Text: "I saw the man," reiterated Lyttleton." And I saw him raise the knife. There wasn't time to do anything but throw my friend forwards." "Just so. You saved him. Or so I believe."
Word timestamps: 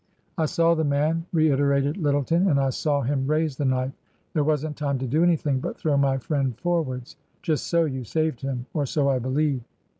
"I 0.39 0.47
saw 0.47 0.73
the 0.73 0.83
man," 0.83 1.27
reiterated 1.31 1.95
Lyttleton." 1.95 2.47
And 2.49 2.59
I 2.59 2.71
saw 2.71 3.01
him 3.01 3.27
raise 3.27 3.57
the 3.57 3.65
knife. 3.65 3.91
There 4.33 4.43
wasn't 4.43 4.75
time 4.75 4.97
to 4.97 5.05
do 5.05 5.21
anything 5.23 5.59
but 5.59 5.77
throw 5.77 5.95
my 5.95 6.17
friend 6.17 6.57
forwards." 6.57 7.17
"Just 7.43 7.67
so. 7.67 7.85
You 7.85 8.03
saved 8.03 8.41
him. 8.41 8.65
Or 8.73 8.87
so 8.87 9.09
I 9.09 9.19
believe." 9.19 9.61